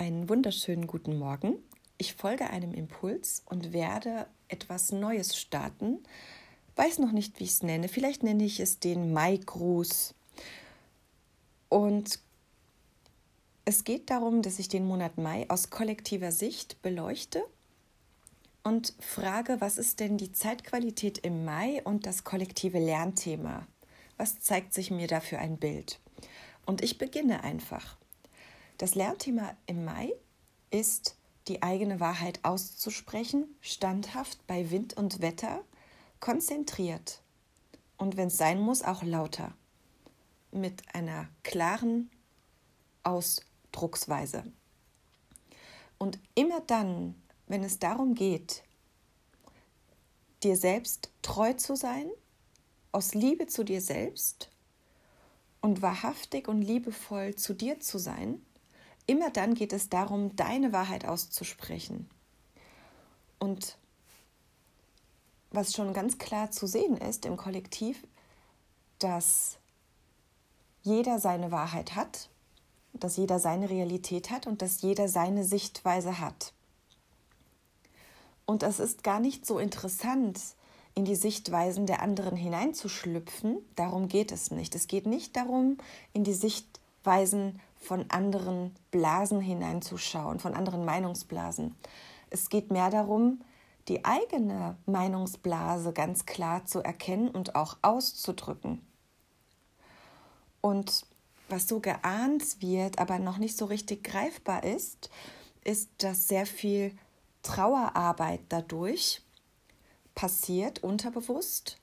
[0.00, 1.56] Einen wunderschönen guten Morgen.
[1.96, 5.98] Ich folge einem Impuls und werde etwas Neues starten.
[6.76, 7.88] Weiß noch nicht, wie ich es nenne.
[7.88, 10.14] Vielleicht nenne ich es den Mai-Gruß.
[11.68, 12.20] Und
[13.64, 17.42] es geht darum, dass ich den Monat Mai aus kollektiver Sicht beleuchte
[18.62, 23.66] und frage, was ist denn die Zeitqualität im Mai und das kollektive Lernthema?
[24.16, 25.98] Was zeigt sich mir da für ein Bild?
[26.66, 27.97] Und ich beginne einfach.
[28.78, 30.12] Das Lernthema im Mai
[30.70, 31.16] ist,
[31.48, 35.64] die eigene Wahrheit auszusprechen, standhaft bei Wind und Wetter,
[36.20, 37.20] konzentriert
[37.96, 39.52] und wenn es sein muss, auch lauter,
[40.52, 42.10] mit einer klaren
[43.02, 44.44] Ausdrucksweise.
[45.98, 48.62] Und immer dann, wenn es darum geht,
[50.44, 52.08] dir selbst treu zu sein,
[52.92, 54.50] aus Liebe zu dir selbst
[55.60, 58.40] und wahrhaftig und liebevoll zu dir zu sein,
[59.08, 62.10] Immer dann geht es darum, deine Wahrheit auszusprechen.
[63.38, 63.78] Und
[65.50, 68.06] was schon ganz klar zu sehen ist im Kollektiv,
[68.98, 69.56] dass
[70.82, 72.28] jeder seine Wahrheit hat,
[72.92, 76.52] dass jeder seine Realität hat und dass jeder seine Sichtweise hat.
[78.44, 80.38] Und es ist gar nicht so interessant,
[80.94, 83.56] in die Sichtweisen der anderen hineinzuschlüpfen.
[83.74, 84.74] Darum geht es nicht.
[84.74, 85.78] Es geht nicht darum,
[86.12, 91.74] in die Sichtweisen von anderen Blasen hineinzuschauen, von anderen Meinungsblasen.
[92.30, 93.40] Es geht mehr darum,
[93.88, 98.84] die eigene Meinungsblase ganz klar zu erkennen und auch auszudrücken.
[100.60, 101.06] Und
[101.48, 105.08] was so geahnt wird, aber noch nicht so richtig greifbar ist,
[105.64, 106.92] ist, dass sehr viel
[107.42, 109.22] Trauerarbeit dadurch
[110.14, 111.78] passiert, unterbewusst.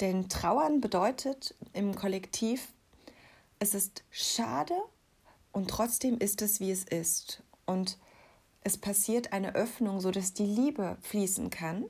[0.00, 2.68] Denn Trauern bedeutet im Kollektiv,
[3.58, 4.74] es ist schade
[5.52, 7.42] und trotzdem ist es, wie es ist.
[7.66, 7.98] Und
[8.64, 11.84] es passiert eine Öffnung, sodass die Liebe fließen kann.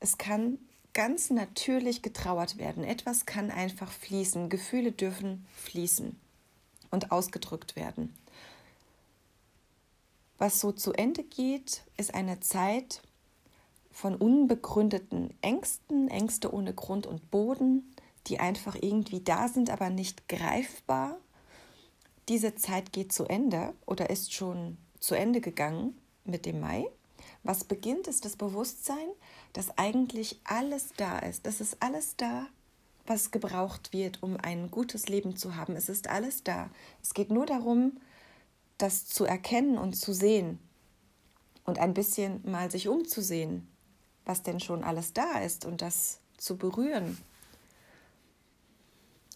[0.00, 0.58] Es kann
[0.92, 2.84] ganz natürlich getrauert werden.
[2.84, 4.48] Etwas kann einfach fließen.
[4.48, 6.16] Gefühle dürfen fließen
[6.90, 8.14] und ausgedrückt werden.
[10.38, 13.02] Was so zu Ende geht, ist eine Zeit
[13.90, 17.94] von unbegründeten Ängsten, Ängste ohne Grund und Boden,
[18.26, 21.18] die einfach irgendwie da sind, aber nicht greifbar
[22.28, 26.86] diese Zeit geht zu Ende oder ist schon zu Ende gegangen mit dem Mai.
[27.42, 29.08] Was beginnt, ist das Bewusstsein,
[29.52, 31.46] dass eigentlich alles da ist.
[31.46, 32.46] Es ist alles da,
[33.06, 35.76] was gebraucht wird, um ein gutes Leben zu haben.
[35.76, 36.70] Es ist alles da.
[37.02, 38.00] Es geht nur darum,
[38.78, 40.58] das zu erkennen und zu sehen
[41.64, 43.68] und ein bisschen mal sich umzusehen,
[44.24, 47.18] was denn schon alles da ist und das zu berühren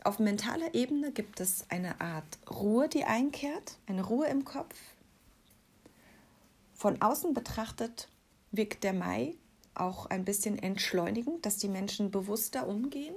[0.05, 4.77] auf mentaler Ebene gibt es eine Art Ruhe, die einkehrt, eine Ruhe im Kopf.
[6.75, 8.09] Von außen betrachtet
[8.53, 9.35] wirkt der Mai
[9.75, 13.15] auch ein bisschen entschleunigend, dass die Menschen bewusster umgehen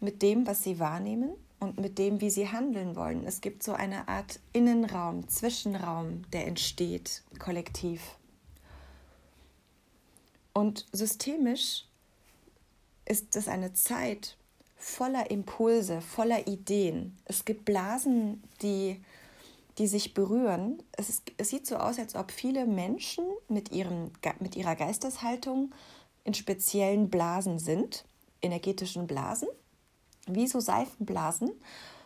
[0.00, 3.24] mit dem, was sie wahrnehmen und mit dem, wie sie handeln wollen.
[3.24, 8.00] Es gibt so eine Art Innenraum, Zwischenraum, der entsteht kollektiv.
[10.52, 11.84] Und systemisch
[13.04, 14.37] ist es eine Zeit,
[14.78, 17.16] voller Impulse, voller Ideen.
[17.24, 19.02] Es gibt Blasen, die,
[19.76, 20.82] die sich berühren.
[20.92, 25.74] Es, ist, es sieht so aus, als ob viele Menschen mit, ihrem, mit ihrer Geisteshaltung
[26.24, 28.04] in speziellen Blasen sind,
[28.40, 29.48] energetischen Blasen,
[30.26, 31.50] wie so Seifenblasen.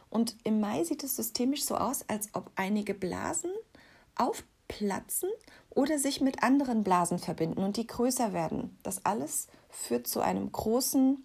[0.09, 3.51] Und im Mai sieht es systemisch so aus, als ob einige Blasen
[4.15, 5.29] aufplatzen
[5.71, 8.79] oder sich mit anderen Blasen verbinden und die größer werden.
[8.83, 11.23] Das alles führt zu einem großen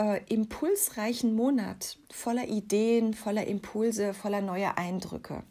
[0.00, 5.42] äh, impulsreichen Monat voller Ideen, voller Impulse, voller neuer Eindrücke.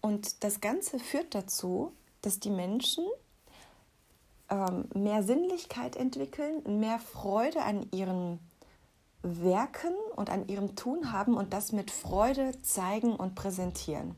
[0.00, 1.92] Und das Ganze führt dazu,
[2.22, 3.04] dass die Menschen
[4.48, 8.40] ähm, mehr Sinnlichkeit entwickeln, mehr Freude an ihren
[9.22, 14.16] Werken und an ihrem Tun haben und das mit Freude zeigen und präsentieren.